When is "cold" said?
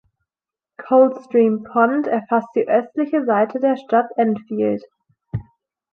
0.79-1.23